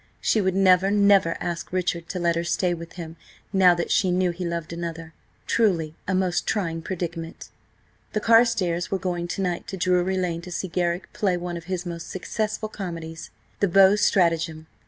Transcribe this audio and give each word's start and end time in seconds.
She 0.19 0.41
would 0.41 0.55
never, 0.55 0.89
never 0.89 1.37
ask 1.39 1.71
Richard 1.71 2.09
to 2.09 2.17
let 2.17 2.35
her 2.35 2.43
stay 2.43 2.73
with 2.73 2.93
him 2.93 3.17
now 3.53 3.75
that 3.75 3.91
she 3.91 4.09
knew 4.09 4.31
he 4.31 4.43
loved 4.43 4.73
another. 4.73 5.13
Truly 5.45 5.93
a 6.07 6.15
most 6.15 6.47
trying 6.47 6.81
predicament. 6.81 7.49
The 8.13 8.19
Carstares 8.19 8.89
were 8.89 8.97
going 8.97 9.27
to 9.27 9.43
night 9.43 9.67
to 9.67 9.77
Drury 9.77 10.17
Lane 10.17 10.41
to 10.41 10.51
see 10.51 10.69
Garrick 10.69 11.13
play 11.13 11.37
one 11.37 11.55
of 11.55 11.65
his 11.65 11.85
most 11.85 12.09
successful 12.09 12.67
comedies: 12.67 13.29
the 13.59 13.67
Beaux' 13.67 13.95
Stratagem. 13.97 14.65